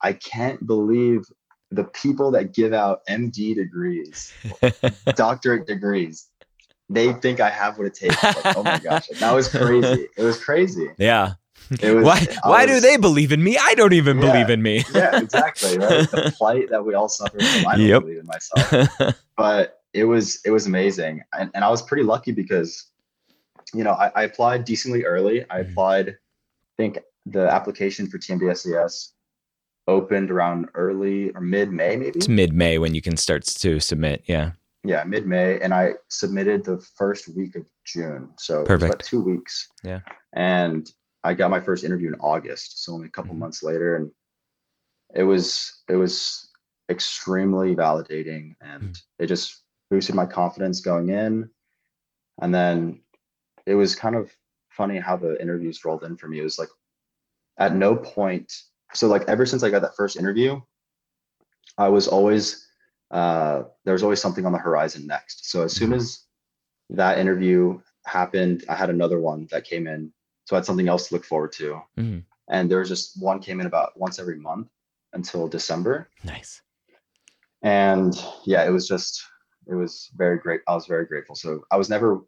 [0.00, 1.26] I can't believe
[1.70, 4.32] the people that give out MD degrees,
[5.14, 6.26] doctorate degrees,
[6.88, 8.22] they think I have what it takes.
[8.22, 10.08] Like, oh my gosh, that was crazy.
[10.16, 10.88] It was crazy.
[10.96, 11.34] Yeah.
[11.70, 13.58] Was, why why was, do they believe in me?
[13.60, 14.84] I don't even yeah, believe in me.
[14.94, 15.76] yeah, exactly.
[15.76, 16.10] Right.
[16.10, 17.66] The plight that we all suffer from.
[17.68, 18.02] I don't yep.
[18.02, 19.14] believe in myself.
[19.36, 21.22] But it was it was amazing.
[21.38, 22.91] And, and I was pretty lucky because
[23.72, 25.44] you know, I, I applied decently early.
[25.50, 25.70] I mm-hmm.
[25.70, 26.14] applied, I
[26.76, 29.10] think the application for TMDSAS
[29.88, 32.18] opened around early or mid May, maybe.
[32.18, 34.24] It's mid May when you can start to submit.
[34.26, 34.52] Yeah.
[34.84, 39.04] Yeah, mid May, and I submitted the first week of June, so perfect.
[39.04, 39.68] two weeks.
[39.84, 40.00] Yeah.
[40.32, 40.90] And
[41.22, 43.40] I got my first interview in August, so only a couple mm-hmm.
[43.40, 44.10] months later, and
[45.14, 46.50] it was it was
[46.90, 49.22] extremely validating, and mm-hmm.
[49.22, 51.48] it just boosted my confidence going in.
[52.40, 53.01] And then
[53.66, 54.30] it was kind of
[54.68, 56.40] funny how the interviews rolled in for me.
[56.40, 56.68] It was like
[57.58, 58.52] at no point,
[58.94, 60.60] so like ever since I got that first interview,
[61.78, 62.66] I was always
[63.10, 65.50] uh, there was always something on the horizon next.
[65.50, 65.98] So as soon mm-hmm.
[65.98, 66.24] as
[66.90, 70.12] that interview happened, I had another one that came in.
[70.46, 71.80] So I had something else to look forward to.
[71.98, 72.24] Mhm.
[72.48, 74.68] And there was just one came in about once every month
[75.12, 76.08] until December.
[76.24, 76.62] Nice.
[77.62, 79.22] And yeah, it was just,
[79.68, 80.62] it was very great.
[80.66, 81.36] I was very grateful.
[81.36, 82.22] So I was never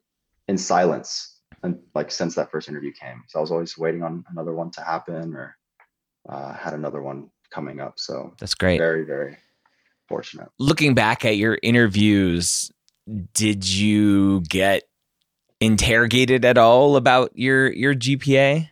[0.49, 3.23] in silence and like since that first interview came.
[3.29, 5.57] So I was always waiting on another one to happen or
[6.29, 7.95] uh, had another one coming up.
[7.97, 8.79] So That's great.
[8.79, 9.37] very, very
[10.09, 10.49] fortunate.
[10.59, 12.71] Looking back at your interviews,
[13.33, 14.85] did you get
[15.61, 18.69] interrogated at all about your your GPA?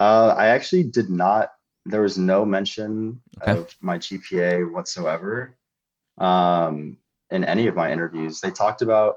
[0.00, 1.50] Uh, I actually did not.
[1.86, 3.52] There was no mention Okay.
[3.52, 5.56] of my GPA whatsoever
[6.18, 6.96] um,
[7.30, 8.40] in any of my interviews.
[8.40, 9.16] They talked about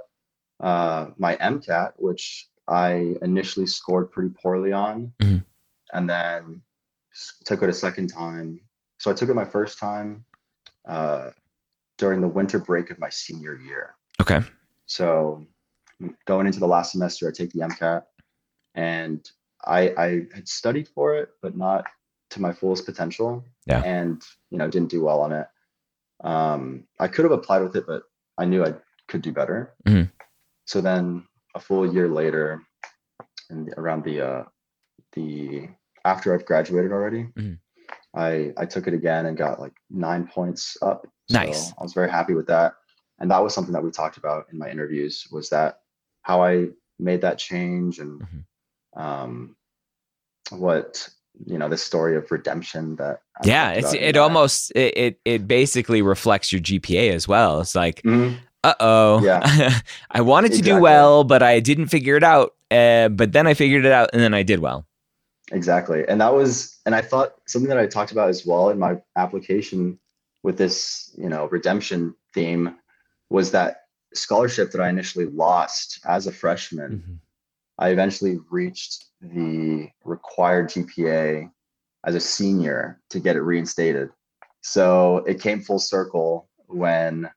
[0.59, 5.45] uh, my MCAT, which I initially scored pretty poorly on, Mhm.
[5.93, 6.61] and then
[7.45, 8.59] took it a second time.
[8.97, 10.25] So I took it my first time
[10.85, 11.31] uh,
[11.97, 13.95] during the winter break of my senior year.
[14.21, 14.39] Okay.
[14.85, 15.45] So
[16.25, 18.03] going into the last semester, I take the MCAT,
[18.75, 19.29] and
[19.65, 21.85] I I had studied for it, but not
[22.29, 23.43] to my fullest potential.
[23.65, 23.81] Yeah.
[23.83, 25.47] And you know, didn't do well on it.
[26.21, 28.03] Um, I could have applied with it, but
[28.37, 28.73] I knew I
[29.07, 29.73] could do better.
[29.85, 30.11] Mhm.
[30.67, 31.25] So then,
[31.55, 32.61] a full year later,
[33.49, 34.43] and around the uh,
[35.13, 35.69] the
[36.05, 37.59] after I've graduated already, Mhm.
[38.15, 41.07] I I took it again and got like nine points up.
[41.29, 41.73] So Nice.
[41.77, 42.75] I was very happy with that
[43.19, 45.79] and that was something that we talked about in my interviews was that
[46.21, 46.67] how i
[46.99, 48.45] made that change and Mhm.
[49.01, 49.55] um
[50.51, 51.09] what
[51.45, 55.47] you know the story of redemption that I Yeah, it's it almost it, it it
[55.47, 57.61] basically reflects your GPA as well.
[57.61, 58.39] It's like, Mhm.
[58.67, 59.79] Uh oh, Yeah.
[60.11, 62.53] I wanted to do well, but I didn't figure it out.
[62.69, 64.85] Uh, but then I figured it out, and then I did well.
[65.53, 68.77] exactly and that was and i thought something that i talked about as well in
[68.77, 69.97] my application
[70.43, 72.75] with this you know redemption theme
[73.29, 77.21] was that scholarship that i initially lost as a freshman
[77.79, 81.51] I eventually reached the required GPA
[82.05, 84.09] as a senior to get it reinstated.
[84.61, 87.29] So it came full circle when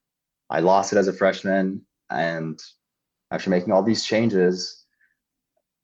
[0.50, 1.82] I lost it as a freshman.
[2.10, 2.60] And
[3.30, 4.84] after making all these changes,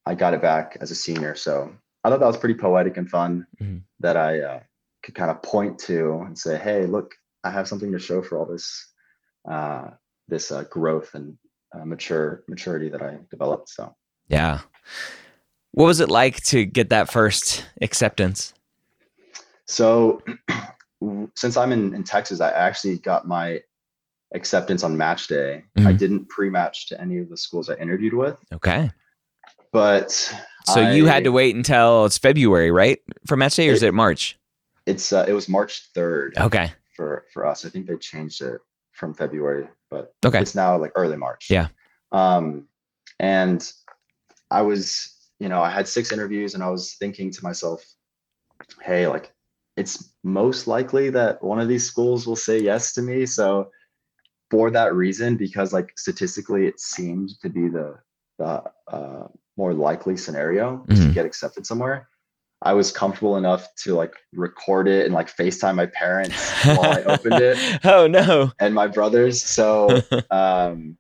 [0.05, 1.35] I got it back as a senior.
[1.35, 1.73] So
[2.05, 3.83] I thought that was pretty poetic and fun Mhm.
[4.01, 4.61] that I uh,
[5.03, 8.39] could kind of point to and say, hey, look, I have something to show for
[8.39, 8.93] all this.
[9.49, 9.91] Uh,
[10.29, 11.39] this uh, growth and
[11.73, 13.69] uh, mature maturity that I developed.
[13.69, 13.95] So
[14.29, 14.61] Yeah.
[15.73, 18.55] What was it like to get that first acceptance?
[19.67, 20.23] So
[21.37, 23.61] since I'm in, in Texas, I actually got my
[24.35, 25.65] acceptance on match day.
[25.79, 25.99] I Mhm.
[25.99, 28.91] didn't pre-match to any of the schools I interviewed with, Okay.
[29.73, 30.11] but
[30.65, 32.99] So you had to wait until it's February, right?
[33.27, 34.37] For match day, or is it March?
[34.85, 36.73] It's uh, it was March 3rd Okay.
[36.97, 37.65] for for us.
[37.65, 38.61] I think they changed it
[38.93, 40.41] from February, but Okay.
[40.41, 41.51] it's now like early March.
[41.51, 41.69] Yeah.
[42.11, 42.67] Um,
[43.21, 43.71] and
[44.51, 47.85] I was, you know, I had six interviews, and I was thinking to myself,
[48.83, 49.33] hey, like
[49.77, 53.27] it's most likely that one of these schools will say yes to me.
[53.27, 53.71] So
[54.51, 57.97] for that reason, because like statistically, it seemed to be the
[58.39, 62.09] the uh, more likely scenario is to get accepted somewhere.
[62.63, 67.03] I was comfortable enough to like record it and like FaceTime my parents while I
[67.03, 68.51] opened it oh no.
[68.61, 69.43] and my brothers.
[69.43, 70.97] So um,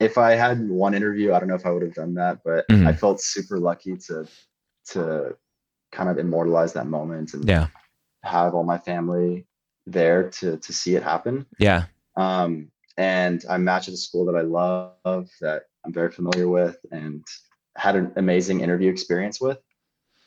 [0.00, 2.66] if I had one interview, I don't know if I would have done that, but
[2.68, 2.86] Mhm.
[2.86, 4.26] I felt super lucky to
[4.90, 5.36] to
[5.90, 7.68] kind of immortalize that moment and yeah.
[8.24, 9.46] have all my family
[9.86, 11.46] there to to see it happen.
[11.58, 11.84] Yeah.
[12.16, 16.76] Um, and I matched at a school that I love, that I'm very familiar with,
[16.90, 17.24] and
[17.76, 19.58] had an amazing interview experience with.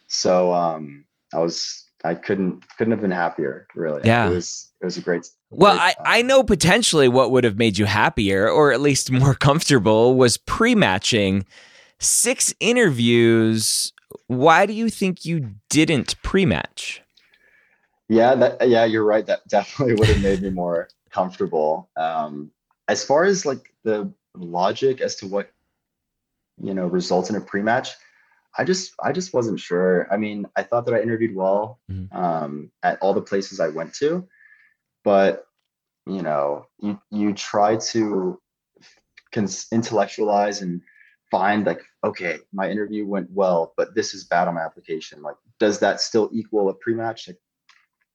[0.08, 3.67] So um, I was I couldn't couldn't have been happier.
[3.76, 4.28] Really, Yeah.
[4.28, 5.28] It was it was a great.
[5.50, 9.12] Well, great, I, I know potentially what would have made you happier or at least
[9.12, 11.45] more comfortable was pre matching
[12.00, 13.93] six interviews.
[14.28, 17.02] Why do you think you didn't pre match?
[18.08, 19.26] Yeah, that yeah, you're right.
[19.26, 21.89] That definitely would have made me more comfortable.
[21.95, 22.51] Um,
[22.88, 25.47] as far as like the logic as to what
[26.67, 27.89] you know results in a pre-match,
[28.57, 30.07] I just I just wasn't sure.
[30.13, 32.07] I mean, I thought that I interviewed well Mhm.
[32.24, 34.09] um, at all the places I went to,
[35.03, 35.32] but
[36.05, 38.39] you know, you you try to
[39.32, 40.82] cons- intellectualize and
[41.32, 45.22] find like, okay, my interview went well, but this is bad on my application.
[45.28, 47.28] Like, does that still equal a pre-match?
[47.28, 47.41] Like,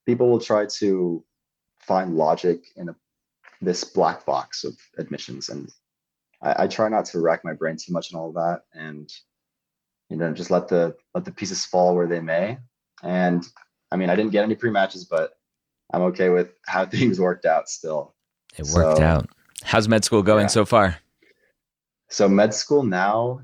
[0.07, 1.24] people will try to
[1.81, 2.97] find logic in a,
[3.61, 5.70] this black box of admissions and
[6.43, 9.11] I, I try not to rack my brain too much and all of that and
[10.09, 12.59] you know just let the let the pieces fall where they may
[13.03, 13.47] and
[13.93, 15.33] i mean i didn't get any pre-matches but
[15.93, 18.14] i'm okay with how things worked out still
[18.59, 19.28] It worked So, out.
[19.62, 20.49] How's med school going yeah.
[20.59, 20.97] so far?
[22.09, 23.43] So med school now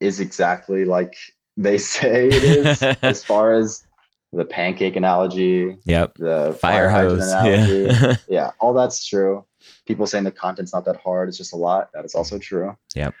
[0.00, 1.14] is exactly like
[1.56, 3.84] they say it is, as far as
[4.32, 5.76] the pancake analogy.
[5.84, 6.14] Yep.
[6.14, 7.32] The fire, hose.
[7.44, 8.16] Yeah.
[8.28, 9.44] yeah, all that's true.
[9.86, 11.90] People saying the content's not that hard; it's just a lot.
[11.94, 12.76] That is also true.
[12.94, 13.14] Yep.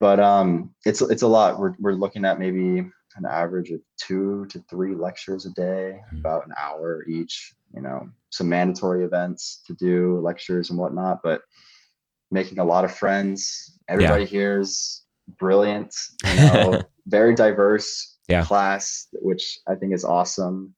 [0.00, 1.58] But um, it's it's a lot.
[1.58, 6.18] We're we're looking at maybe an average of two to three lectures a day, mm-hmm.
[6.18, 7.54] about an hour each.
[7.74, 11.42] You know, some mandatory events to do, lectures and whatnot, but
[12.30, 13.78] making a lot of friends.
[13.88, 14.28] Everybody yeah.
[14.28, 15.02] here is
[15.38, 15.94] brilliant.
[16.24, 18.44] You know, very diverse yeah.
[18.44, 20.74] class, which I think is awesome.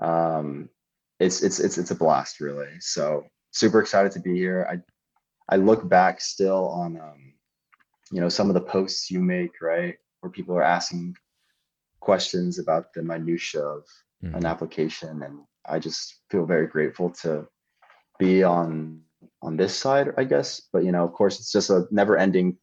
[0.00, 0.68] Um,
[1.20, 2.68] it's it's it's it's a blast, really.
[2.80, 4.66] So super excited to be here.
[4.70, 7.34] I I look back still on um,
[8.10, 11.14] you know some of the posts you make, right, where people are asking
[12.00, 13.84] questions about the minutia of
[14.24, 14.34] mm.
[14.34, 17.46] an application, and I just feel very grateful to
[18.18, 19.00] be on
[19.42, 20.62] on this side, I guess.
[20.72, 22.56] But you know, of course, it's just a never-ending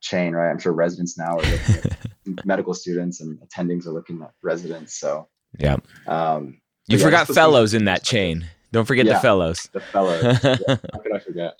[0.00, 0.50] chain, right?
[0.50, 1.98] I'm sure residents now are looking at
[2.44, 4.98] medical students and attendings are looking at residents.
[4.98, 5.76] So yeah.
[6.06, 8.46] Um, you forgot fellows in that chain.
[8.72, 9.68] Don't forget yeah, the fellows.
[9.72, 10.22] The fellows.
[10.44, 11.54] yeah, how could I forget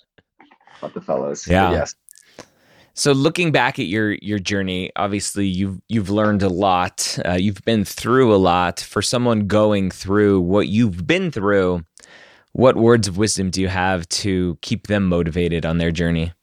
[0.77, 1.47] about the fellows?
[1.47, 1.69] Yeah.
[1.69, 1.95] But yes.
[2.93, 7.19] So looking back at your your journey, obviously you've you've learned a lot.
[7.25, 8.79] Uh, you've been through a lot.
[8.79, 11.85] For someone going through what you've been through,
[12.53, 16.33] what words of wisdom do you have to keep them motivated on their journey?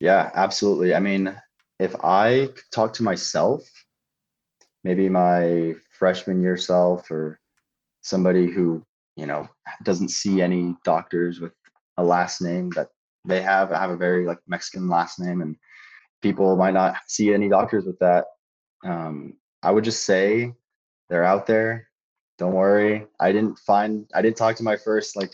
[0.00, 0.94] Yeah, absolutely.
[0.94, 1.40] I mean,
[1.78, 3.62] if I talk to myself,
[4.84, 7.40] maybe my freshman year self or
[8.02, 8.84] somebody who,
[9.16, 9.48] you know,
[9.84, 11.52] doesn't see any doctors with
[11.96, 12.88] a last name that
[13.24, 15.56] they have, I have a very like Mexican last name and
[16.22, 18.24] people might not see any doctors with that.
[18.84, 20.52] Um, I would just say
[21.08, 21.88] they're out there.
[22.38, 23.06] Don't worry.
[23.20, 25.32] I didn't find, I didn't talk to my first like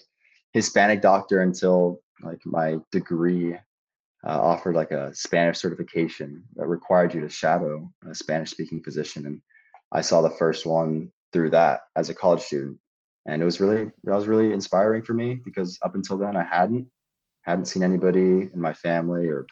[0.52, 3.56] Hispanic doctor until like my degree
[4.26, 9.26] uh, offered like a Spanish certification that required you to shadow a Spanish speaking physician.
[9.26, 9.40] And
[9.92, 12.78] I saw the first one through that as a college student.
[13.26, 16.44] And it was really, that was really inspiring for me because up until then I
[16.44, 16.86] hadn't,
[17.42, 19.46] hadn't seen anybody in my family or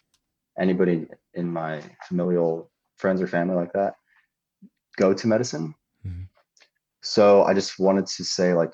[0.58, 3.94] anybody in my familial friends or family like that
[4.96, 5.74] go to medicine.
[6.06, 6.24] Mm-hmm.
[7.02, 8.72] So I just wanted to say like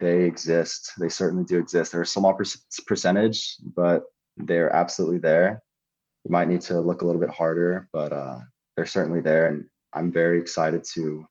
[0.00, 0.92] they exist.
[0.98, 1.92] They certainly do exist.
[1.92, 2.44] They're a small per-
[2.86, 4.04] percentage, but
[4.36, 5.62] they're absolutely there.
[6.24, 8.38] You might need to look a little bit harder, but uh,
[8.76, 9.46] they're certainly there.
[9.48, 11.26] And I'm very excited to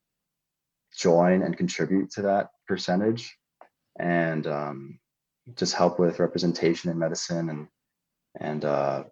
[0.95, 3.36] join and contribute to that percentage
[3.99, 4.99] and um,
[5.56, 7.68] just help with representation in medicine and
[8.39, 9.04] and uh,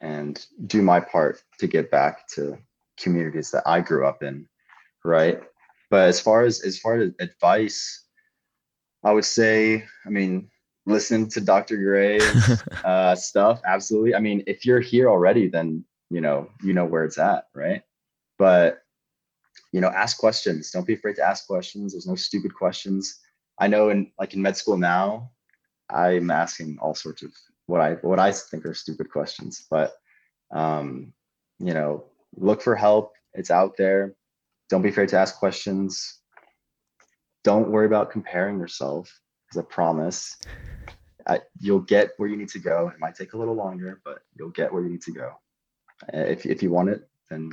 [0.00, 2.58] and do my part to give back to
[2.98, 4.48] communities that I grew up in,
[5.04, 5.40] right?
[5.90, 8.04] But as far as as far as advice,
[9.04, 10.48] I would say, I mean,
[10.86, 11.76] listen to Dr.
[11.76, 13.60] Gray's uh, stuff.
[13.64, 14.14] Absolutely.
[14.14, 17.82] I mean, if you're here already, then you know you know where it's at, right?
[18.38, 18.82] But
[19.72, 20.70] you know, ask questions.
[20.70, 21.92] Don't be afraid to ask questions.
[21.92, 23.18] There's no stupid questions.
[23.58, 25.30] I know in like in med school now,
[25.90, 27.32] I'm asking all sorts of
[27.66, 29.66] what I what I think are stupid questions.
[29.70, 29.92] But
[30.52, 31.12] um,
[31.58, 32.04] you know,
[32.36, 33.12] look for help.
[33.34, 34.14] It's out there.
[34.68, 36.20] Don't be afraid to ask questions.
[37.44, 39.10] Don't worry about comparing yourself.
[39.48, 40.36] Because I promise
[41.58, 42.88] You'll get where you need to go.
[42.88, 45.32] It might take a little longer, but you'll get where you need to go.
[46.12, 47.52] If if you want it, then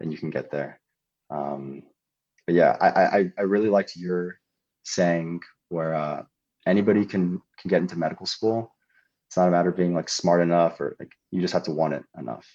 [0.00, 0.80] then you can get there.
[1.30, 1.82] Um,
[2.46, 4.38] but yeah, I, I I really liked your
[4.82, 6.22] saying where uh,
[6.66, 8.74] anybody can can get into medical school.
[9.28, 11.72] It's not a matter of being like smart enough or like you just have to
[11.72, 12.46] want it enough.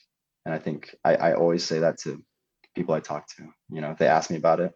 [0.45, 2.23] And I think I, I always say that to
[2.75, 3.43] people I talk to.
[3.69, 4.73] You know, if they ask me about it,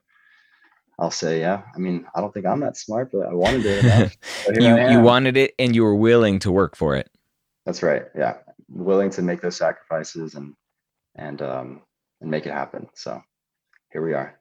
[1.00, 1.64] I'll say, yeah.
[1.76, 4.18] I mean, I don't think I'm that smart, but I wanted it
[4.62, 7.10] you, you wanted it and you were willing to work for it.
[7.66, 8.04] That's right.
[8.16, 8.38] Yeah.
[8.70, 10.54] Willing to make those sacrifices and,
[11.16, 11.82] and, um,
[12.22, 12.88] and make it happen.
[12.94, 13.22] So
[13.92, 14.40] here we are.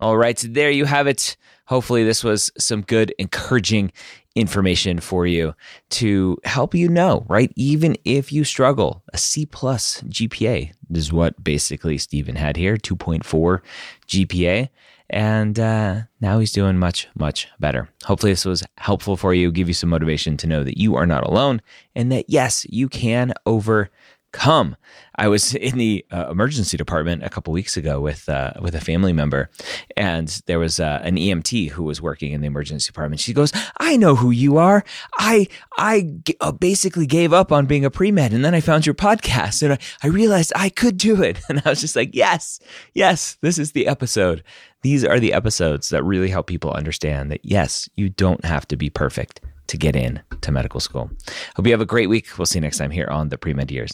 [0.00, 0.38] All right.
[0.38, 1.36] So there you have it.
[1.66, 3.92] Hopefully, this was some good, encouraging
[4.34, 5.54] information for you
[5.90, 7.52] to help you know, right?
[7.54, 13.60] Even if you struggle, a C plus GPA is what basically Steven had here 2.4
[14.08, 14.68] GPA.
[15.12, 17.88] And uh, now he's doing much, much better.
[18.04, 21.06] Hopefully, this was helpful for you, give you some motivation to know that you are
[21.06, 21.60] not alone
[21.96, 24.76] and that, yes, you can overcome.
[25.16, 28.80] I was in the uh, emergency department a couple weeks ago with uh, with a
[28.80, 29.50] family member,
[29.96, 33.20] and there was uh, an EMT who was working in the emergency department.
[33.20, 34.84] She goes, "I know who you are.
[35.18, 38.60] I I g- uh, basically gave up on being a pre med, and then I
[38.60, 41.96] found your podcast, and I, I realized I could do it." And I was just
[41.96, 42.60] like, "Yes,
[42.94, 44.44] yes, this is the episode.
[44.82, 48.76] These are the episodes that really help people understand that yes, you don't have to
[48.76, 51.10] be perfect to get in to medical school.
[51.54, 52.38] Hope you have a great week.
[52.38, 53.92] We'll see you next time here on the Pre Med Years.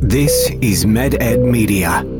[0.00, 2.17] This is MedEd Media.